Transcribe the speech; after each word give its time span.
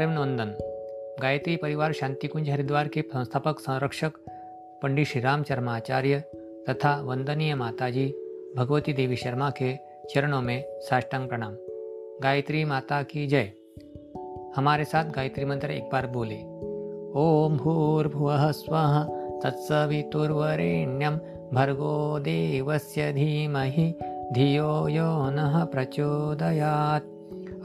प्रेम 0.00 0.10
नंदन 0.10 0.54
गायत्री 1.22 1.56
परिवार 1.56 1.92
शांतिकुंज 1.92 2.50
हरिद्वार 2.50 2.88
के 2.88 3.02
संस्थापक, 3.02 3.58
संरक्षक, 3.58 4.12
पंडित 4.82 5.06
श्री 5.06 5.20
राम 5.20 5.42
शर्माचार्य 5.42 6.20
तथा 6.70 7.00
वंदनीय 7.00 7.54
माताजी 7.54 8.14
भगवती 8.56 8.92
देवी 8.92 9.16
शर्मा 9.16 9.50
के 9.50 9.76
चरणों 10.14 10.42
में 10.42 10.64
साष्टांग 10.80 11.28
प्रणाम। 11.28 11.56
गायत्री 12.22 12.64
माता 12.64 13.02
की 13.02 13.26
जय। 13.26 13.52
हमारे 14.56 14.84
साथ 14.84 15.04
गायत्री 15.04 15.44
मंत्र 15.44 15.70
एक 15.70 15.84
बार 15.84 16.06
बोले। 16.06 16.38
ओम 17.20 17.56
भूर्भुवः 17.56 18.50
स्वः 18.50 19.04
तत्सवितुर्वरेण्यं 19.40 21.16
भर्गो 21.54 22.18
देवस्य 22.18 23.12
धीमहि 23.12 23.94
धियो 24.32 24.88
यो 24.88 25.30
नः 25.30 25.64
प्रचोदयात। 25.64 27.02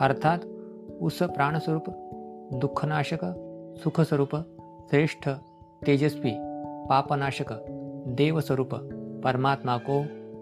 अर्थात 0.02 0.46
उस 1.02 1.24
प्राणस्वरूप 1.24 2.05
दुःखनाशक, 2.60 3.20
सुखस्वरूप, 3.84 4.36
श्रेष्ठ, 4.90 5.30
तेजस्वी, 5.86 6.34
पापनाशक, 6.90 7.66
देवस्वरूप 8.08 8.70
परमात्मा 9.24 9.78
को 9.78 10.02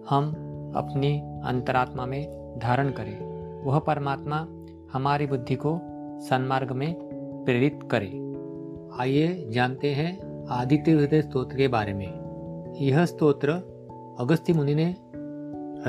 हम 0.09 0.29
अपनी 0.75 1.19
अंतरात्मा 1.45 2.05
में 2.05 2.53
धारण 2.63 2.91
करें। 2.91 3.33
वह 3.63 3.79
परमात्मा 3.79 4.47
हमारी 4.93 5.25
बुद्धि 5.25 5.55
को 5.55 5.79
सन्मार्ग 6.19 6.71
में 6.71 6.95
प्रेरित 7.45 7.79
करे। 7.91 8.33
आइए 9.01 9.49
जानते 9.49 9.91
हैं 9.93 10.45
आदित्य 10.49 10.91
हृदय 10.91 11.21
स्तोत्र 11.21 11.57
के 11.57 11.67
बारे 11.67 11.93
में। 11.93 12.23
यह 12.75 13.05
स्तोत्र 13.05 13.49
अगस्त्य 14.19 14.53
मुनि 14.53 14.75
ने 14.75 14.95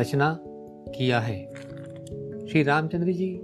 रचना 0.00 0.38
किया 0.88 1.20
है। 1.20 1.54
श्री 2.46 2.62
रामचंद्र 2.62 3.12
जी 3.12 3.40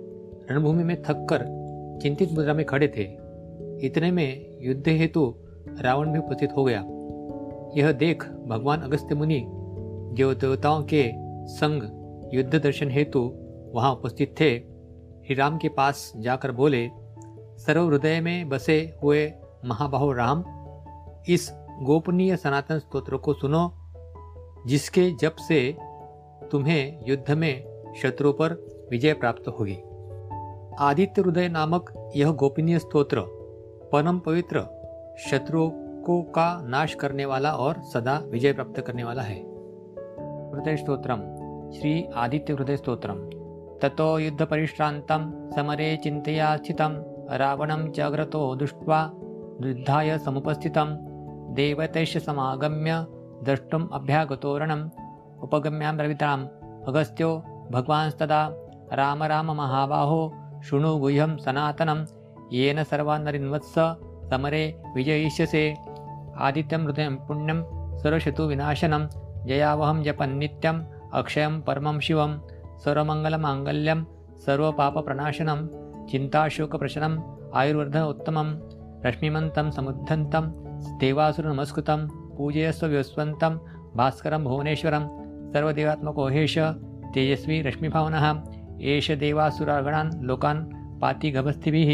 रणभूमि 0.50 0.84
में 0.84 1.02
थक 1.02 1.26
कर 1.30 1.59
चिंतित 2.02 2.32
मुद्रा 2.32 2.54
में 2.54 2.66
खड़े 2.66 2.88
थे। 2.88 3.02
इतने 3.86 4.10
में 4.10 4.58
युद्ध 4.62 4.88
हेतु 4.88 5.34
रावण 5.80 6.12
भी 6.12 6.18
उपस्थित 6.18 6.50
हो 6.56 6.64
गया। 6.64 6.80
यह 7.76 7.92
देख 7.92 8.24
भगवान 8.24 8.80
अगस्त्य 8.80 9.14
मुनि 9.14 9.46
जो 10.14 10.34
देवताओं 10.34 10.82
के 10.82 11.12
संग 11.46 11.82
युद्ध 12.34 12.54
दर्शन 12.54 12.90
हेतु 12.90 13.20
वहाँ 13.74 13.92
उपस्थित 13.92 14.34
थे। 14.40 14.58
श्री 15.26 15.34
राम 15.34 15.58
के 15.58 15.68
पास 15.68 16.12
जाकर 16.16 16.52
बोले, 16.52 16.90
सर्व 17.58 17.86
हृदय 17.86 18.20
में 18.20 18.48
बसे 18.48 18.94
हुए 19.02 19.32
महाबाहु 19.64 20.12
राम, 20.12 20.44
इस 21.28 21.52
गोपनीय 21.82 22.36
सनातन 22.36 22.78
स्तोत्र 22.78 23.16
को 23.16 23.34
सुनो, 23.34 23.72
जिसके 24.66 25.10
जप 25.10 25.36
से 25.48 25.76
तुम्हें 26.52 27.00
युद्ध 27.08 27.30
में 27.30 27.64
शत्रु 28.02 28.32
पर 28.32 28.52
विजय 28.90 29.12
प्राप्त 29.12 29.48
होगी। 29.48 29.78
आदित्य 30.78 31.22
हृदय 31.22 31.48
नामक 31.48 32.12
यह 32.16 32.30
गोपनीय 32.30 32.78
स्तोत्र, 32.78 33.20
परम 33.92 34.18
पवित्र 34.18 34.60
शत्रुओं 35.18 35.70
को 36.02 36.22
का 36.22 36.62
नाश 36.62 36.94
करने 36.94 37.24
वाला 37.24 37.52
और 37.52 37.82
सदा 37.82 38.22
विजय 38.26 38.52
प्राप्त 38.52 38.80
करने 38.80 39.04
वाला 39.04 39.22
है। 39.22 39.36
हृदय 40.54 40.76
स्त्रोत्रम 40.76 41.16
श्री 41.70 42.04
आदित्य 42.14 42.52
हृदय 42.52 42.76
स्त्रोत्रम 42.76 43.14
ततो 43.82 44.18
युद्ध 44.18 44.42
परिश्रांतम, 44.42 45.50
समरे 45.56 45.96
चिंतया 45.96 46.56
स्थितम 46.56 47.04
रावणं 47.30 47.90
च 47.90 48.00
अग्रतो 48.00 48.56
दृष्ट्वा 48.56 49.10
युद्धाय 49.62 50.18
समुपस्थितम, 50.18 50.98
देवतैश्च 51.54 52.18
समागम्य 52.18 53.06
द्रष्टुम् 53.44 53.88
अभ्यागतोरणम्, 53.92 54.88
उपगम्यां 55.42 55.96
रविताम्, 55.96 56.46
अगस्त्यो 56.88 57.42
भगवांस्तदा, 57.70 58.50
राम 58.92 59.22
राम 59.22 59.50
महाबाहो 59.50 60.32
शृणु 60.64 60.98
गुह्यं 60.98 61.36
सनातनं, 61.36 62.04
येन 62.52 62.84
सर्वान्नरिन्वत्स 62.84 63.74
समरे 64.30 64.82
विजयिष्यसे। 64.94 65.76
आदित्यं 66.38 66.84
हृदयं 66.84 67.16
पुण्यं 67.16 67.62
सर्वशतुविनाशनं 67.98 69.08
जयावहं 69.46 70.02
जपन्नित्यम् 70.02 70.82
अक्षयं 71.14 71.60
परमं 71.60 72.00
शिवं, 72.00 72.38
सर्वमङ्गलमाङ्गल्यं, 72.84 74.04
सर्वपापप्रणाशनं 74.46 75.66
चिन्ताशोकप्रशनम् 76.06 77.22
आयुर्वर्ध 77.54 77.96
उत्तमं, 77.96 78.58
रश्मिमन्तं 79.06 79.70
समुद्धन्तं, 79.70 80.42
देवासुरनमस्कृतं, 80.98 82.08
पूजयस्व 82.08 82.86
विवस्वन्तं, 82.86 83.58
भास्करं 83.96 84.44
भुवनेश्वरं 84.44 85.08
सर्वदेवात्मको 85.52 86.28
हेश 86.28 86.58
तेजस्वी 87.14 87.62
रश्मिभावनः। 87.62 88.42
एष 88.82 89.10
देवासुरागणान् 89.10 90.10
लोकान् 90.24 90.64
पाति 91.00 91.30
गभस्थिभिः 91.30 91.90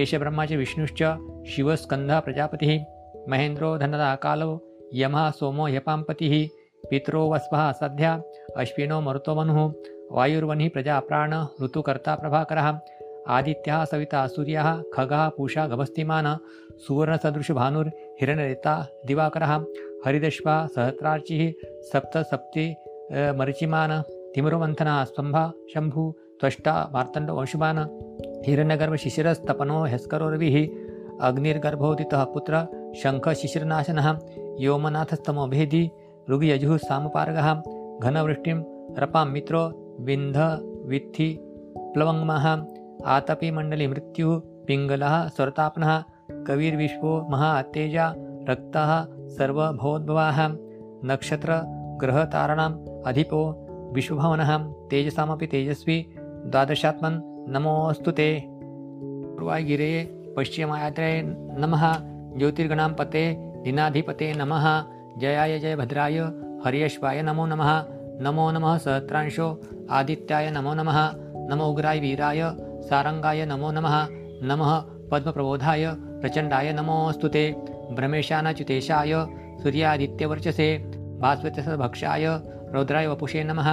एष 0.00 0.14
ब्रह्मा 0.14 0.46
च 0.46 0.52
विष्णुश्च 0.52 1.02
शिवस्कन्धः 1.50 2.20
प्रजापतिः, 2.20 2.72
महेन्द्रो 3.28 3.76
धनदा 3.78 4.14
कालो 4.14 4.50
यमः 4.94 5.30
सोमो 5.30 5.66
ह्यपाम्पतिः 5.66 6.34
पितरो 6.90 7.22
वस्वः 7.32 7.72
सद्या 7.72 8.12
अश्विनो 8.56 9.00
मरुतो 9.00 9.34
मनुः 9.34 9.72
वायुर्वनिः 10.12 10.70
प्रजाप्राण 10.74 11.34
ऋतुकर्ता 11.62 12.14
प्रभाकरः, 12.14 12.68
आदित्यः 13.28 13.84
सविता 13.84 14.26
सूर्यः, 14.26 14.68
खगः 14.94 15.28
पूषा 15.28 15.66
गभस्तिमान् 15.66 16.36
सुवर्णसदृशभानुर्हिरण्यरेता 16.86 18.74
दिवाकरः 19.06 19.52
हरिदश्वा 20.06 20.66
सहस्रार्चिः 20.66 21.52
सप्तसप्ति 21.92 22.66
मरिचिमान्। 23.38 24.02
तिमिरोमन्थनः 24.38 25.04
स्तम्भा 25.04 25.52
शम्भु 25.74 26.14
त्वष्टा 26.40 26.90
मार्तण्डो 26.94 27.34
वंशुमान् 27.34 27.78
हिरण्यगर्भशिशिरस्तपनो 28.46 29.84
ह्यस्करो 29.84 30.28
रविः 30.30 30.56
अग्निर्गर्भोदितः 31.20 32.24
पुत्र 32.24 32.66
शङ्खशिशिरनाशनः 33.02 34.18
योमनाथस्तमो 34.60 35.46
भेदी, 35.46 35.90
ऋग्यजुः 36.30 36.76
सामपारगः, 36.76 37.48
घनवृष्टिं, 38.02 38.62
रपां 38.98 39.26
मित्रो 39.26 39.62
विन्ध 40.00 40.36
वित्थि, 40.86 41.38
प्लवङ्गमः 41.94 42.66
आतपीमण्डली 43.06 43.86
मृत्युः, 43.86 44.40
पिङ्गलः 44.40 45.28
स्वरतापनः 45.28 46.02
कविर्विश्वो 46.46 47.26
महातेजा, 47.30 48.14
रक्तः 48.50 49.06
सर्वभवोद्भवाः 49.28 50.48
नक्षत्रग्रहतारणाम् 51.04 52.78
अधिपो 53.06 53.64
विश्वभवनः 53.92 54.58
तेजसामपि 54.90 55.46
तेजस्वी 55.46 56.06
द्वादशात्मन् 56.18 57.20
नमोऽस्तु 57.52 58.10
ते। 58.10 58.42
पूर्वागिरे 58.46 59.92
पश्चिमायात्रे 60.36 61.22
नमः। 61.58 61.96
ज्योतिर्गणां 62.38 62.90
पते 62.94 63.36
दिनाधिपते 63.38 64.32
नमः। 64.32 64.84
जयाय 65.18 65.58
जय 65.58 65.76
भद्राय 65.76 66.18
हर्यश्वाय 66.64 67.22
नमो 67.22 67.46
नमः। 67.46 67.84
नमो 68.20 68.50
नमः 68.50 68.78
सहस्रांशो 68.78 69.60
आदित्याय 69.90 70.50
नमो 70.50 70.74
नमः। 70.74 70.98
नमो 71.48 71.64
उग्राय 71.64 72.00
वीराय 72.00 72.40
सारंगाय 72.60 73.46
नमो 73.46 73.70
नमः। 73.70 74.06
नमः 74.42 74.80
पद्मप्रबोधाय 75.10 75.86
प्रचण्डाय 76.20 76.72
नमोऽस्तु 76.72 77.28
ते। 77.28 77.50
भ्रमेशानच्युतेशाय 77.92 79.12
सूर्यादित्यवर्चसे। 79.62 80.78
भास्वत्यसभक्षाय 81.20 82.26
रौद्राय 82.74 83.06
वपुषे 83.06 83.42
नमः। 83.44 83.68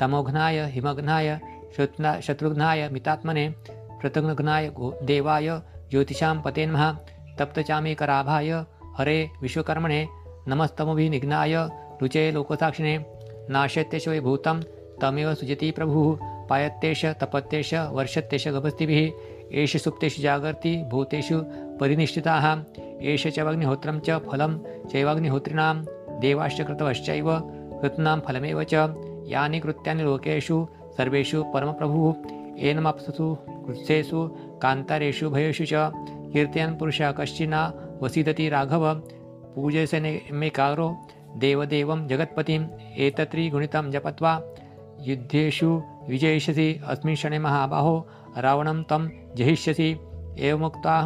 तमोघ्नाय 0.00 0.58
हिमघ्नाय 0.74 1.38
शत्रुघ्नाय 2.26 2.88
मितात्मने 2.92 3.48
प्रतघ्नाय 4.00 4.70
देवाय 5.08 5.48
ज्योतिषां 5.90 6.36
पते 6.44 6.66
नमः। 6.66 6.92
तप्तचामीकराभाय 7.38 8.50
हरे 8.98 9.18
विश्वकर्मणे 9.42 10.06
नमस्तमभिनिघ्नाय 10.48 11.54
रुचे 12.00 12.30
लोकसाक्षिणे 12.34 12.96
नाशत्यशवैभूतं 13.50 14.60
तमेव 15.02 15.34
सुजति 15.34 15.70
प्रभुः 15.76 16.16
पायत्येष 16.50 17.04
तपत्येष 17.20 17.72
वर्षत्येष 17.96 18.46
गभस्तिभिः 18.54 19.58
एष 19.60 19.76
सुप्तेषु 19.84 20.22
जागर्ति 20.22 20.76
भूतेषु 20.90 21.40
परिनिष्ठिताः 21.80 22.46
एष 23.12 23.26
च 23.26 23.38
अग्निहोत्रं 23.40 23.98
च 24.06 24.18
फलं 24.28 24.58
चैवाग्निहोत्रिणां 24.92 25.74
देवाश्च 26.20 26.60
कृतवश्चैव 26.66 27.28
कृत्नां 27.80 28.20
फलमेव 28.20 28.62
च 28.62 28.74
यानि 29.26 29.60
कृत्यानि 29.60 30.02
लोकेषु, 30.02 30.66
सर्वेषु 30.96 31.44
परमप्रभुः 31.54 32.14
एनमप्सु 32.58 33.38
कृत्सेषु, 33.50 34.30
कान्तारेषु 34.62 35.30
भयेषु 35.30 35.64
च, 35.64 35.70
कीर्तयन् 36.32 36.78
पुरुषः 36.78 37.12
कश्चिना 37.12 37.74
वसीदति 38.02 38.48
राघव 38.48 38.94
पूजयसनेमेकारो 39.54 40.96
देवदेवं 41.36 42.08
जगत्पतिम् 42.08 42.66
एतत्रिगुणितं 42.98 43.90
जपत्वा, 43.90 44.42
युद्धेषु 45.00 45.82
विजयिष्यसि, 46.08 46.80
अस्मिन् 46.86 47.16
क्षणे 47.16 47.38
महाबाहो, 47.38 48.06
रावणं 48.38 48.82
तं 48.82 49.08
जहिष्यसि 49.36 50.00
एवमुक्ता, 50.38 50.96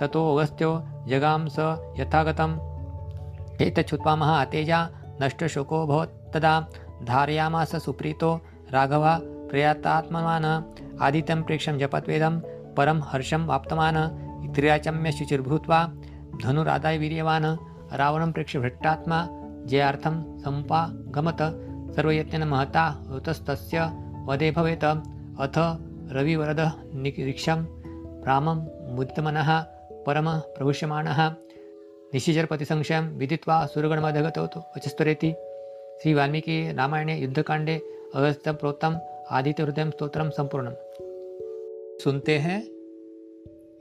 ततो 0.00 0.36
अगस्त्यो 0.36 0.82
जगां 1.06 1.48
स 1.48 1.56
यथागतम्। 2.00 2.58
एतच्छ्रुत्वा 3.62 4.16
महातेजा 4.16 4.88
नष्टशोकोऽभवत् 5.20 6.34
तदा 6.34 6.68
धारयामास 7.04 7.76
सुप्रीतो, 7.76 8.40
राघवः 8.70 9.18
प्रयातात्मवान् 9.22 11.00
आदित्यं 11.02 11.42
प्रेक्षं 11.42 11.78
जपत्वेदं 11.78 12.40
परम 12.74 13.02
हर्षम 13.02 13.44
वाप्तमान 13.46 14.08
त्रियाचम्य 14.54 15.12
शुचिर्भूत्वा 15.12 15.92
धनुरादाय 16.42 16.98
वीर्यवान, 16.98 17.44
रावणं 17.92 18.32
प्रेक्ष्य 18.32 18.58
भ्रष्टात्मा 18.58 19.28
जयार्थं 19.66 20.38
सम्पागमत। 20.38 21.38
सर्वयत्नेन 21.96 22.44
महता 22.44 23.02
ऋतस्तस्य 23.16 23.80
वदे 24.26 24.50
भवेत्। 24.50 24.84
अथ 25.40 25.52
रविवरद 26.12 26.60
निरीक्षं, 26.94 27.64
रामं 28.26 28.56
मुदितमनः, 28.96 29.60
परम 30.06 30.38
प्रभुष्यमाणः। 30.38 31.34
निशिचरपतिसंशयं 32.14 33.18
विदित्वा 33.18 33.66
सुरगणमधगतो 33.66 34.60
वचस्तरेति। 34.76 35.32
श्री 36.02 36.14
वाल्मीकि 36.14 36.72
रामायणे 36.72 37.18
युद्धकांडे 37.18 37.80
अगस्त 38.14 38.48
प्रोत्तम 38.48 38.96
आदित्य 39.30 39.62
हृदय 39.62 39.90
स्त्रोत्रम 39.90 40.30
संपूर्णम 40.30 40.72
सुनते 42.04 42.38
हैं 42.38 42.62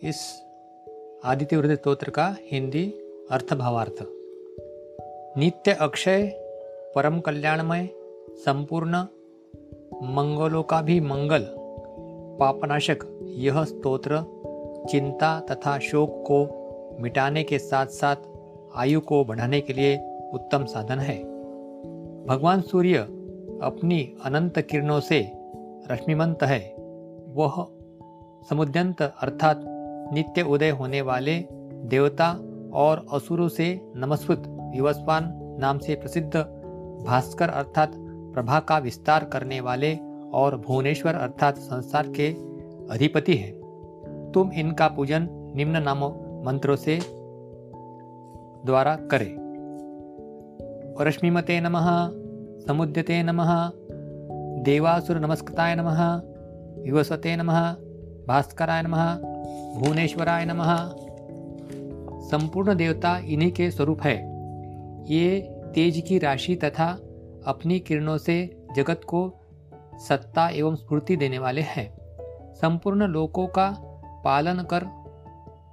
इस 0.04 0.44
आदित्य 1.26 1.56
हृदय 1.56 1.76
स्त्रोत्र 1.76 2.10
का 2.10 2.36
हिंदी 2.52 2.86
अर्थ 3.31 3.54
भावार्थ 3.54 4.04
नित्य 5.38 5.72
अक्षय, 5.72 6.28
परम 6.96 7.20
कल्याणमय, 7.20 7.88
संपूर्ण 8.46 8.98
मंगलों 10.04 10.64
का 10.64 10.81
भी 10.81 11.00
मंगल 11.00 11.46
पापनाशक, 12.40 13.00
यह 13.24 13.64
स्तोत्र, 13.64 14.22
चिंता 14.90 15.40
तथा 15.40 15.80
शोक 15.80 16.10
को 16.28 16.58
मिटाने 17.00 17.44
के 17.44 17.60
साथ 17.60 17.86
साथ 17.86 18.16
आयु 18.75 19.00
को 19.00 19.25
बढ़ाने 19.25 19.62
के 19.62 19.74
लिए 19.74 19.98
उत्तम 20.34 20.66
साधन 20.66 21.00
है। 21.00 21.18
भगवान 22.25 22.62
सूर्य 22.62 22.98
अपनी 23.63 24.13
अनंत 24.25 24.60
किरणों 24.60 25.00
से 25.00 25.31
रश्मिमंत 25.92 26.44
है। 26.44 26.75
वह 27.30 27.68
समुद्यंत 28.50 29.01
अर्थात 29.01 29.62
नित्य 30.13 30.42
उदय 30.42 30.69
होने 30.69 31.01
वाले 31.01 31.46
देवता 31.84 32.31
और 32.74 33.06
असुरों 33.13 33.48
से 33.48 33.81
नमस्कृत 33.95 34.72
युवस्वान 34.75 35.31
नाम 35.60 35.78
से 35.78 35.95
प्रसिद्ध 35.95 36.38
भास्कर 37.07 37.50
अर्थात 37.50 37.92
प्रभा 38.34 38.60
का 38.60 38.78
विस्तार 38.78 39.24
करने 39.24 39.60
वाले 39.60 39.98
और 40.34 40.57
भुवनेश्वर 40.57 41.16
अर्थात 41.16 41.57
संसार 41.57 42.07
के 42.07 42.30
अधिपति 42.94 43.36
हैं। 43.36 43.54
तुम 44.34 44.52
इनका 44.52 44.88
पूजन 44.88 45.28
निम्न 45.56 45.84
नामों 45.84 46.12
मंत्रों 46.45 46.75
से 46.75 47.00
द्वारा 48.65 48.95
करें। 48.95 49.39
रश्मिमते 51.01 51.59
नमः, 51.59 52.09
समुद्यते 52.68 53.24
नमः, 53.24 53.71
देवासुर 54.63 55.19
नमस्कृताय 55.19 55.75
नमः 55.75 56.21
युवसते 56.86 57.36
नमः, 57.36 57.74
भास्कराय 58.27 58.81
नमः, 58.81 59.15
भुवनेश्वराय 59.80 60.45
नमः। 60.45 60.94
संपूर्ण 62.21 62.75
देवता 62.75 63.18
इन्हीं 63.18 63.51
के 63.51 63.71
स्वरूप 63.71 64.01
है। 64.01 64.18
ये 65.12 65.56
तेज 65.75 66.03
की 66.07 66.19
राशि 66.19 66.56
तथा 66.56 67.00
अपनी 67.47 67.80
किरणों 67.80 68.18
से 68.18 68.65
जगत 68.75 69.01
को 69.07 69.33
सत्ता 70.09 70.50
एवं 70.50 70.75
स्फूर्ति 70.75 71.15
देने 71.15 71.39
वाले 71.39 71.62
हैं। 71.62 71.97
संपूर्ण 72.53 73.07
लोकों 73.07 73.47
का 73.47 73.77
पालन 74.25 74.63
कर 74.63 74.99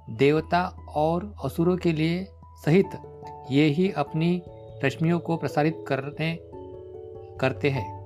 देवता 0.09 0.77
और 0.95 1.35
असुरों 1.43 1.77
के 1.77 1.91
लिए 1.91 2.27
सहित 2.65 2.85
ये 3.51 3.65
ही 3.65 3.91
अपनी 3.91 4.43
रश्मियों 4.85 5.19
को 5.19 5.37
प्रसारित 5.37 5.85
करने, 5.87 6.39
करते 7.37 7.69
हैं। 7.69 7.97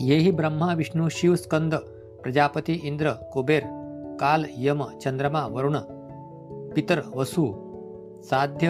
ये 0.00 0.16
ही 0.16 0.32
ब्रह्मा, 0.32 0.72
विष्णु, 0.72 1.08
शिव, 1.08 1.36
स्कंद, 1.36 1.74
प्रजापति, 2.22 2.72
इंद्र, 2.72 3.10
कुबेर, 3.10 3.62
काल, 4.20 4.46
यम, 4.58 4.84
चंद्रमा, 4.84 5.46
वरुण, 5.46 5.78
पितर, 6.74 7.02
वसु, 7.16 7.54
साध्य, 8.24 8.66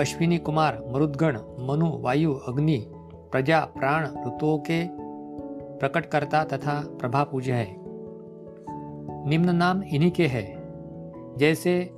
अश्विनी 0.00 0.38
कुमार, 0.38 0.84
मरुद्गण, 0.92 1.38
मनु, 1.60 1.98
वायु, 1.98 2.34
अग्नि, 2.34 2.86
प्रजा, 3.32 3.60
प्राण, 3.60 4.04
ऋतुओं 4.04 4.58
के 4.58 4.86
प्रकटकर्ता 5.78 6.44
तथा 6.44 6.96
प्रभा 7.00 7.24
पूज्य 7.24 7.52
है। 7.52 7.76
निम्न 9.28 9.50
नाम 9.56 9.82
इन्हीं 9.82 10.10
के 10.10 10.26
है। 10.26 10.55
जैसे 11.36 11.94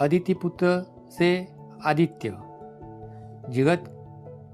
अदिति 0.00 0.34
पुत्र 0.34 0.86
से 1.18 1.48
आदित्य। 1.84 2.28
जगत 3.48 3.84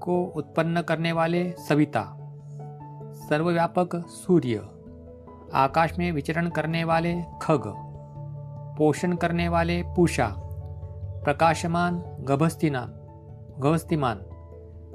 को 0.03 0.33
उत्पन्न 0.35 0.81
करने 0.81 1.11
वाले 1.11 1.51
सविता। 1.51 2.15
सर्वव्यापक 3.13 3.95
सूर्य। 3.95 4.67
आकाश 5.53 5.99
में 5.99 6.11
विचरण 6.11 6.49
करने 6.49 6.83
वाले 6.83 7.21
खग। 7.41 7.63
पोषण 8.77 9.15
करने 9.15 9.49
वाले 9.49 9.83
पूषा। 9.83 10.35
प्रकाशमान 11.23 12.03
गभस्तिना। 12.21 12.85
गभस्तिमान। 13.59 14.19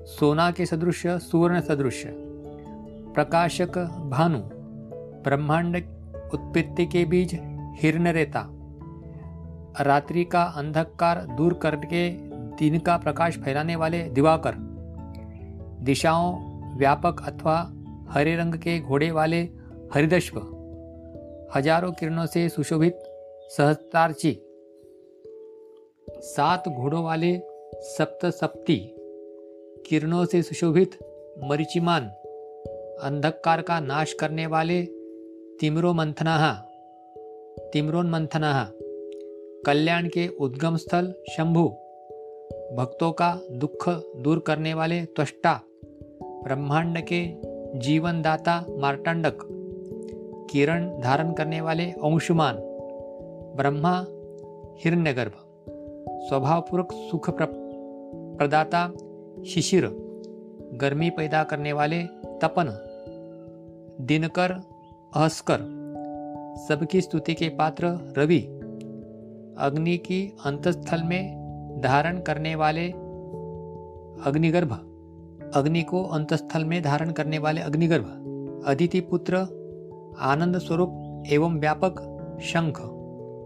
सोना 0.00 0.50
के 0.50 0.66
सदृश, 0.66 1.06
सुवर्ण 1.06 1.60
सदृश। 1.60 2.02
प्रकाशक 3.14 3.78
भानु। 4.10 4.38
ब्रह्मांड 5.22 5.76
उत्पत्ति 6.34 6.86
के 6.86 7.04
बीज 7.04 7.40
हिरण 7.80 8.08
रेता 8.08 8.53
रात्रि 9.80 10.24
का 10.24 10.42
अंधकार 10.42 11.26
दूर 11.36 11.54
करके 11.54 12.08
दिन 12.56 12.78
का 12.78 12.96
प्रकाश 12.96 13.38
फैलाने 13.38 13.76
वाले 13.76 14.02
दिवाकर। 14.02 14.54
दिशाओं 15.84 16.34
व्यापक 16.78 17.22
अथवा 17.26 17.56
हरे 18.10 18.36
रंग 18.36 18.54
के 18.54 18.78
घोड़े 18.80 19.10
वाले 19.10 19.40
हरिदश्व। 19.94 20.38
हज़ारों 21.56 21.92
किरणों 21.92 22.26
से 22.26 22.48
सुशोभित 22.48 22.98
सहस्तार्ची 23.50 24.32
सात 26.08 26.68
घोड़ों 26.68 27.04
वाले 27.04 27.36
सप्त 27.74 28.26
सप्ती 28.26 28.76
किरणों 29.86 30.24
से 30.24 30.42
सुशोभित 30.42 30.98
मरिचिमान। 31.44 32.06
अंधकार 33.02 33.62
का 33.62 33.80
नाश 33.80 34.12
करने 34.12 34.46
वाले 34.46 34.82
तिमरो 35.60 35.92
मंथना 35.94 36.52
तिमरोन 37.72 38.10
मंथना 38.10 38.52
कल्याण 39.66 40.08
के 40.08 40.28
उद्गम 40.28 40.76
स्थल, 40.76 41.14
शंभु। 41.36 41.68
भक्तों 42.76 43.12
का 43.12 43.40
दुख 43.52 43.88
दूर 44.16 44.38
करने 44.38 44.74
वाले 44.74 45.04
त्वष्टा, 45.04 45.60
ब्रह्मांड 46.24 47.00
के 47.12 47.34
जीवनदाता 47.78 48.66
मार्टांडक 48.70 49.38
किरण 50.52 51.00
धारण 51.00 51.32
करने 51.32 51.60
वाले 51.60 51.84
अंशुमान, 51.84 52.56
ब्रह्मा 53.56 54.00
हिरण्यगर्भ। 54.84 55.32
स्वभावपूर्वक 56.28 56.88
सुख 56.92 57.30
प्रदाता 57.30 58.92
शिशिर। 59.44 59.86
गर्मी 60.74 61.10
पैदा 61.10 61.44
करने 61.44 61.72
वाले 61.72 62.02
तपन। 62.42 62.78
दिनकर, 64.00 64.50
अहस्कर। 65.16 65.58
सबकी 66.68 67.00
स्तुति 67.00 67.34
के 67.34 67.48
पात्र 67.48 68.14
रवि। 68.18 68.53
अग्नि 69.58 69.96
की 69.96 70.36
अंतस्थल 70.44 71.02
में 71.02 71.44
धारण 71.84 72.20
करने 72.20 72.54
वाले 72.54 72.88
अग्निगर्भ। 74.26 74.72
अग्नि 75.54 75.82
को 75.82 76.04
अंतस्थल 76.04 76.64
में 76.64 76.82
धारण 76.82 77.10
करने 77.10 77.38
वाले 77.38 77.60
अग्निगर्भ। 77.60 78.04
अदिति 78.66 79.00
पुत्र, 79.00 79.36
आनंद 80.20 80.58
स्वरूप 80.58 81.22
एवं 81.32 81.58
व्यापक 81.58 82.18
शंख। 82.42 82.76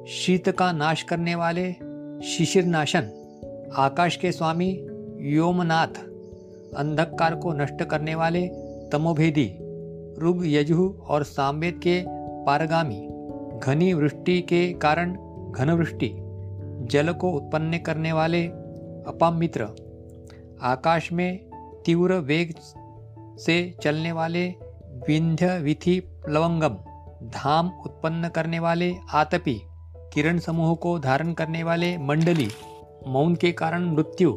शीत 0.08 0.48
का 0.48 0.72
नाश 0.72 1.02
करने 1.02 1.34
वाले 1.34 1.72
शिशिर 2.26 2.64
नाशन 2.64 3.10
आकाश 3.76 4.16
के 4.16 4.32
स्वामी 4.32 4.86
योमनाथ। 5.20 6.04
अंधकार 6.76 7.34
को 7.34 7.52
नष्ट 7.52 7.82
करने 7.82 8.14
वाले 8.14 8.48
तमोभेदी। 8.92 9.56
रुग 10.18 10.46
यजु 10.46 10.94
और 11.08 11.22
सामवेद 11.22 11.74
के 11.74 12.04
पारगामी। 12.44 13.08
घनी 13.58 13.92
वृष्टि 13.92 14.40
के 14.40 14.72
कारण 14.72 15.16
घन 15.50 15.70
वृष्टि 15.70 16.14
जल 16.90 17.12
को 17.12 17.30
उत्पन्न 17.30 17.78
करने 17.78 18.12
वाले 18.12 18.46
अपामित्र, 19.06 19.68
आकाश 20.62 21.12
में 21.12 21.50
तीव्र 21.86 22.14
वेग 22.14 22.54
से 23.38 23.74
चलने 23.82 24.12
वाले 24.12 24.48
विंध्य 25.08 25.58
विधि 25.58 26.02
लवंगम, 26.28 26.76
धाम 27.28 27.68
उत्पन्न 27.68 28.28
करने 28.28 28.58
वाले 28.58 28.94
आतपी, 29.12 29.62
किरण 30.12 30.38
समूह 30.38 30.74
को 30.74 30.98
धारण 30.98 31.32
करने 31.32 31.62
वाले 31.62 31.98
मंडली, 31.98 32.48
मौन 33.06 33.34
के 33.34 33.52
कारण 33.52 33.84
मृत्यु, 33.84 34.32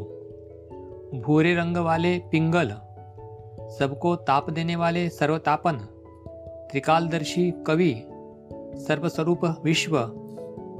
भूरे 1.15 1.55
रंग 1.55 1.77
वाले 1.77 2.17
पिंगल, 2.31 2.69
सबको 3.79 4.15
ताप 4.15 4.49
देने 4.49 4.75
वाले 4.75 5.09
सर्वतापन, 5.09 5.73
त्रिकालदर्शी 6.71 7.51
कवि, 7.67 7.93
सर्वस्वरूप 8.87 9.45
विश्व 9.63 9.97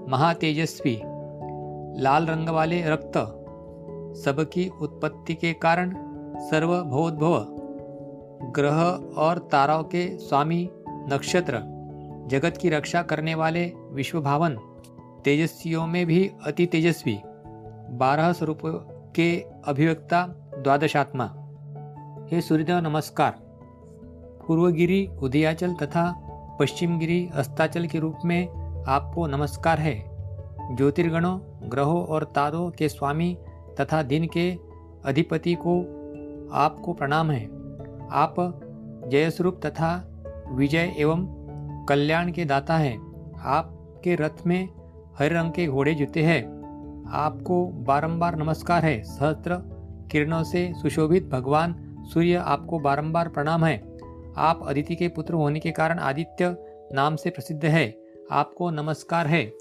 महातेजस्वी। 0.09 1.01
लाल 2.01 2.25
रंग 2.25 2.49
वाले 2.49 2.81
रक्त 2.81 3.17
सबकी 4.19 4.71
उत्पत्ति 4.81 5.33
के 5.33 5.53
कारण 5.53 5.95
सर्वभवोद्भव 6.37 7.45
ग्रह 8.51 8.81
और 9.17 9.37
ताराओं 9.37 9.83
के 9.83 10.17
स्वामी 10.17 10.69
नक्षत्र, 10.87 11.59
जगत 12.27 12.57
की 12.57 12.69
रक्षा 12.69 13.01
करने 13.01 13.35
वाले 13.35 13.71
विश्वभावन, 13.91 14.57
तेजस्वियों 15.25 15.87
में 15.87 16.05
भी 16.05 16.31
अति 16.45 16.65
तेजस्वी। 16.65 17.21
बारह 17.97 18.33
स्वरूप 18.33 18.59
के 19.15 19.45
अभिव्यक्ता, 19.65 20.27
द्वादशात्मा। 20.57 21.25
हे 22.31 22.41
सूर्यदेव, 22.41 22.77
नमस्कार। 22.77 23.31
पूर्वगिरी 24.47 25.07
उदयाचल 25.07 25.73
तथा 25.73 26.27
पश्चिमगिरी 26.59 27.29
अस्ताचल 27.35 27.85
के 27.85 27.99
रूप 27.99 28.15
में 28.25 28.60
आपको 28.87 29.27
नमस्कार 29.27 29.79
है। 29.79 30.03
ज्योतिर्गणों, 30.75 31.39
ग्रहों 31.71 32.05
और 32.05 32.23
तारों 32.23 32.71
के 32.71 32.89
स्वामी 32.89 33.37
तथा 33.81 34.03
दिन 34.03 34.27
के 34.27 34.57
अधिपति 35.05 35.53
को 35.53 35.79
आपको 36.53 36.93
प्रणाम 36.93 37.31
है। 37.31 37.45
आप 38.11 38.35
जयस्वरूप 39.07 39.61
तथा 39.65 40.07
विजय 40.51 40.95
एवं 40.97 41.25
कल्याण 41.89 42.31
के 42.31 42.45
दाता 42.45 42.77
हैं। 42.77 42.97
आपके 43.39 44.15
रथ 44.15 44.47
में 44.47 44.69
हरे 45.19 45.35
रंग 45.35 45.51
के 45.51 45.67
घोड़े 45.67 45.93
जुते 45.93 46.23
हैं। 46.23 46.43
आपको 47.11 47.65
बारंबार 47.65 48.35
नमस्कार 48.35 48.85
है। 48.85 49.03
सहस्त्र 49.03 49.55
किरणों 50.11 50.43
से 50.43 50.73
सुशोभित 50.75 51.29
भगवान 51.29 51.97
सूर्य 52.13 52.35
आपको 52.35 52.79
बारंबार 52.79 53.27
प्रणाम 53.27 53.65
है। 53.65 53.97
आप 54.37 54.59
अदिति 54.67 54.95
के 54.95 55.07
पुत्र 55.07 55.33
होने 55.33 55.59
के 55.59 55.71
कारण 55.71 55.99
आदित्य 55.99 56.55
नाम 56.93 57.15
से 57.15 57.29
प्रसिद्ध 57.29 57.65
है। 57.65 58.00
आपको 58.31 58.69
नमस्कार 58.69 59.27
है। 59.27 59.53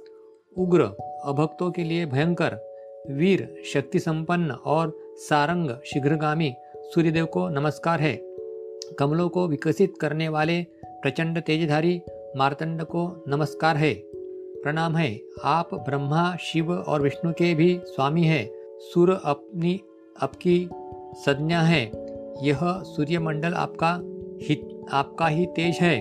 उग्र 0.58 0.82
अभक्तों 1.24 1.70
के 1.70 1.84
लिए 1.84 2.06
भयंकर, 2.06 2.58
वीर 3.10 3.62
शक्ति 3.72 3.98
संपन्न 3.98 4.50
और 4.50 4.98
सारंग 5.16 5.70
शीघ्रगामी 5.70 6.54
सूर्यदेव 6.76 7.26
को 7.26 7.48
नमस्कार 7.48 8.00
है। 8.00 8.20
कमलों 8.98 9.28
को 9.28 9.48
विकसित 9.48 9.94
करने 10.00 10.28
वाले 10.28 10.62
प्रचंड 10.84 11.40
तेजधारी 11.40 12.02
मार्तंड 12.36 12.82
को 12.82 13.24
नमस्कार 13.28 13.76
है। 13.76 13.94
प्रणाम 14.62 14.96
है। 14.96 15.20
आप 15.44 15.74
ब्रह्मा, 15.74 16.36
शिव 16.36 16.72
और 16.72 17.02
विष्णु 17.02 17.32
के 17.32 17.54
भी 17.54 17.80
स्वामी 17.84 18.22
हैं। 18.22 18.50
सूर्य 18.78 19.20
अपनी, 19.24 19.80
आपकी 20.22 20.68
संज्ञा 21.14 21.60
है। 21.60 21.90
यह 22.42 22.58
सूर्यमंडल 22.64 23.52
आपका 23.54 24.00
ही 24.42 24.84
आपका 24.92 25.26
ही 25.26 25.46
तेज 25.46 25.78
है। 25.80 26.00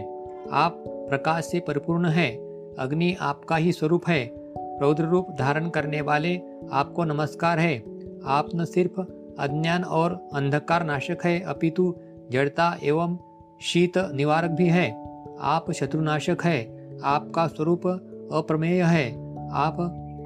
आप 0.51 0.83
प्रकाश 0.87 1.45
से 1.45 1.59
परिपूर्ण 1.59 2.05
है। 2.05 2.48
अग्नि 2.79 3.17
आपका 3.21 3.55
ही 3.55 3.71
स्वरूप 3.71 4.01
है। 4.07 4.31
रौद्र 4.57 5.03
रूप 5.03 5.27
धारण 5.39 5.69
करने 5.69 6.01
वाले 6.01 6.41
आपको 6.71 7.03
नमस्कार 7.03 7.59
है। 7.59 7.83
आप 8.25 8.49
न 8.55 8.65
सिर्फ़ 8.65 9.01
अज्ञान 9.39 9.83
और 9.83 10.29
अंधकार 10.33 10.83
नाशक 10.83 11.17
है, 11.23 11.39
अपितु 11.39 11.95
जड़ता 12.31 12.77
एवं 12.83 13.17
शीत 13.61 13.97
निवारक 13.97 14.49
भी 14.49 14.67
है। 14.67 14.91
आप 15.39 15.71
शत्रुनाशक 15.71 16.37
है। 16.43 16.89
आपका 17.03 17.47
स्वरूप 17.47 17.87
अप्रमेय 18.33 18.83
है। 18.83 19.11
आप 19.51 19.77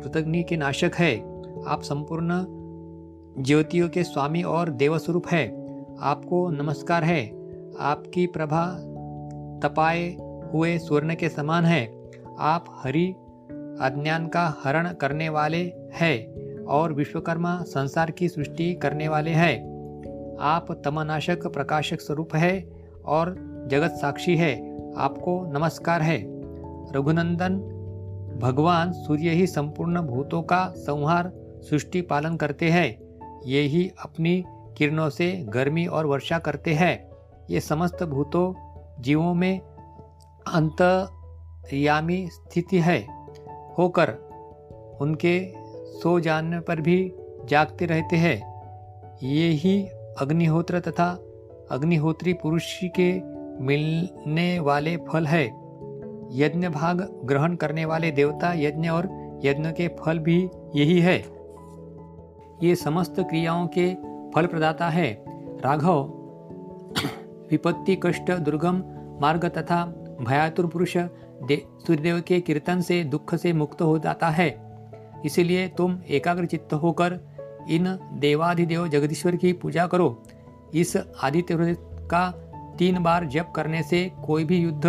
कृतज्ञ 0.03 0.43
के 0.43 0.57
नाशक 0.57 0.91
है। 0.95 1.19
आप 1.67 1.81
संपूर्ण 1.81 2.45
ज्योतियों 3.43 3.89
के 3.89 4.03
स्वामी 4.03 4.43
और 4.43 4.69
देवस्वरूप 4.69 5.27
है। 5.27 5.48
आपको 6.00 6.50
नमस्कार 6.50 7.03
है। 7.03 7.25
आपकी 7.79 8.27
प्रभा 8.27 8.65
तपाए 9.67 10.17
हुए 10.53 10.77
स्वर्ण 10.77 11.15
के 11.15 11.29
समान 11.29 11.65
है। 11.65 12.02
आप 12.40 12.66
हरि 12.84 13.08
अज्ञान 13.82 14.28
का 14.28 14.62
हरण 14.63 14.94
करने 14.94 15.30
वाले 15.30 15.74
हैं 15.94 16.34
और 16.63 16.94
विश्वकर्मा 16.94 17.62
संसार 17.62 18.12
की 18.12 18.30
सृष्टि 18.30 18.74
करने 18.74 19.08
वाले 19.08 19.32
हैं। 19.32 19.74
आप 20.40 20.82
तमनाशक 20.86 21.48
प्रकाशक 21.48 22.02
स्वरूप 22.02 22.36
है 22.36 22.72
और 23.06 23.36
जगत 23.72 23.92
साक्षी 23.92 24.36
है। 24.38 24.78
आपको 24.98 25.46
नमस्कार 25.46 26.02
है। 26.02 26.24
रघुनंदन, 26.92 27.58
भगवान 28.42 28.92
सूर्य 28.92 29.30
ही 29.30 29.48
संपूर्ण 29.48 30.02
भूतों 30.02 30.42
का 30.42 30.74
संहार 30.78 31.32
सृष्टि 31.70 32.02
पालन 32.02 32.36
करते 32.36 32.70
हैं। 32.70 33.04
ये 33.46 33.62
ही 33.62 33.92
अपनी 34.02 34.44
किरणों 34.78 35.10
से 35.10 35.32
गर्मी 35.32 35.86
और 35.86 36.06
वर्षा 36.06 36.40
करते 36.40 36.74
हैं। 36.74 37.10
ये 37.50 37.60
समस्त 37.60 38.04
भूतों, 38.04 38.54
जीवों 39.02 39.34
में 39.34 39.62
अंतयामी 41.63 42.27
स्थिति 42.27 42.79
है 42.79 43.08
होकर 43.77 44.10
उनके 45.01 45.53
सो 46.00 46.20
जाने 46.20 46.60
पर 46.60 46.82
भी 46.82 47.13
जागते 47.46 47.86
रहते 47.86 48.15
हैं। 48.15 48.38
ये 49.24 49.48
ही 49.48 49.88
अग्निहोत्र 50.22 50.79
तथा 50.79 51.24
अग्निहोत्री 51.72 52.34
पुरुष 52.34 52.79
के 52.84 53.22
मिलने 53.63 54.60
वाले 54.60 54.98
फल 54.98 55.25
है। 55.25 55.46
यज्ञ 56.32 56.67
भाग 56.67 57.22
ग्रहण 57.25 57.55
करने 57.55 57.86
वाले 57.86 58.12
देवता 58.12 58.53
यज्ञ 58.53 58.89
और 58.89 59.10
यज्ञ 59.43 59.70
के 59.70 59.88
फल 59.88 60.20
भी 60.20 60.50
यही 60.75 61.00
है। 61.00 61.25
ये 62.63 62.75
समस्त 62.75 63.15
क्रियाओं 63.20 63.67
के 63.67 63.96
फल 64.36 64.46
प्रदाता 64.46 64.89
है। 64.89 65.24
राघव, 65.62 66.03
विपत्ति, 67.51 68.00
कष्ट, 68.03 68.32
दुर्गम, 68.32 68.84
मार्ग 69.22 69.46
तथा 69.46 70.00
भयातुर 70.22 70.67
पुरुष 70.67 70.98
सूर्यदेव 71.52 72.22
के 72.22 72.42
कीर्तन 72.42 72.82
से 72.82 73.04
दुख 73.04 73.36
से 73.36 73.54
मुक्त 73.54 73.82
हो 73.82 74.00
जाता 74.00 74.30
है। 74.30 74.50
इसीलिए 75.26 75.68
तुम 75.68 76.00
एकाग्र 76.10 76.46
चित्त 76.46 76.74
होकर 76.74 77.20
इन 77.70 78.00
देवाधिदेव 78.14 78.88
जगदीश्वर 78.88 79.36
की 79.36 79.54
पूजा 79.54 79.88
करो। 79.88 80.24
इस 80.74 80.98
आदित्य 81.24 81.76
का 82.12 82.32
तीन 82.80 83.04
बार 83.04 83.26
जप 83.26 83.54
करने 83.56 83.84
से 83.84 84.12
कोई 84.26 84.44
भी 84.44 84.58
युद्ध 84.58 84.86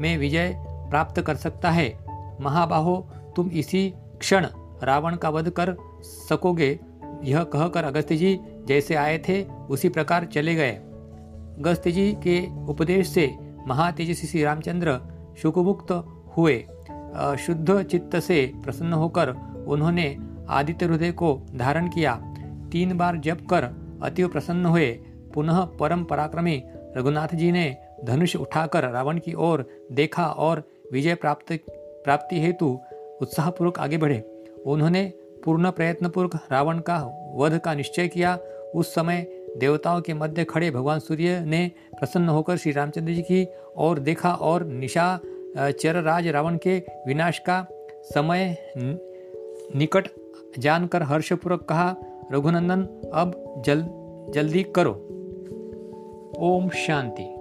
में 0.00 0.18
विजय 0.18 0.54
प्राप्त 0.90 1.20
कर 1.20 1.34
सकता 1.34 1.70
है। 1.70 1.98
महाबाहो, 2.40 3.08
तुम 3.36 3.50
इसी 3.50 3.94
क्षण 4.18 4.46
रावण 4.82 5.16
का 5.16 5.30
वध 5.30 5.50
कर 5.50 5.76
सकोगे। 6.02 6.80
यह 7.24 7.42
कहकर 7.44 7.84
अगस्त्य 7.84 8.16
जी 8.16 8.38
जैसे 8.64 8.94
आए 8.94 9.18
थे, 9.28 9.44
उसी 9.44 9.88
प्रकार 9.88 10.24
चले 10.24 10.54
गए। 10.54 10.70
अगस्त्य 10.70 11.92
जी 11.92 12.12
के 12.12 12.46
उपदेश 12.68 13.08
से 13.08 13.34
महातेजस्वी 13.66 14.28
श्री 14.28 14.44
रामचंद्र 14.44 15.15
शुकमुक्त 15.42 15.92
हुए 16.36 16.58
शुद्ध 17.38 17.82
चित्त 17.82 18.16
से 18.16 18.52
प्रसन्न 18.64 18.92
होकर 18.92 19.30
उन्होंने 19.66 20.16
आदित्य 20.48 20.86
हृदय 20.86 21.12
को 21.12 21.34
धारण 21.54 21.88
किया। 21.88 22.14
तीन 22.72 22.96
बार 22.98 23.16
जप 23.16 23.46
कर 23.50 23.64
अति 24.02 24.26
प्रसन्न 24.26 24.66
हुए। 24.66 24.90
पुनः 25.34 25.60
परम 25.80 26.04
पराक्रमी 26.04 26.62
रघुनाथ 26.96 27.34
जी 27.34 27.50
ने 27.52 27.76
धनुष 28.04 28.36
उठाकर 28.36 28.90
रावण 28.90 29.18
की 29.18 29.34
ओर 29.34 29.64
देखा 29.92 30.26
और 30.26 30.62
विजय 30.92 31.14
प्राप्त, 31.14 31.52
प्राप्ति 32.04 32.40
हेतु 32.40 32.78
उत्साहपूर्वक 33.22 33.78
आगे 33.78 33.98
बढ़े। 33.98 34.20
उन्होंने 34.66 35.04
पूर्ण 35.44 35.70
प्रयत्नपूर्वक 35.70 36.36
रावण 36.52 36.78
का 36.80 36.98
वध 37.34 37.58
का 37.58 37.74
निश्चय 37.74 38.08
किया। 38.08 38.38
उस 38.74 38.94
समय 38.94 39.26
देवताओं 39.58 40.00
के 40.00 40.14
मध्य 40.14 40.44
खड़े 40.44 40.70
भगवान 40.70 40.98
सूर्य 40.98 41.40
ने 41.40 41.70
प्रसन्न 41.98 42.28
होकर 42.28 42.56
श्री 42.56 42.72
रामचंद्र 42.72 43.12
जी 43.12 43.22
की 43.22 43.46
ओर 43.76 43.98
देखा 43.98 44.32
और 44.32 44.64
निशा 44.64 45.20
चर 45.58 46.02
राज 46.02 46.28
रावण 46.28 46.56
के 46.56 46.82
विनाश 47.06 47.38
का 47.38 47.66
समय 48.02 48.56
निकट 49.76 50.08
जानकर 50.58 51.02
हर्षपूर्वक 51.02 51.62
कहा, 51.62 51.96
रघुनंदन, 52.32 53.10
अब 53.14 53.62
जल, 53.66 53.84
जल्दी 54.34 54.62
करो। 54.62 54.92
ओम 56.38 56.68
शांति। 56.68 57.35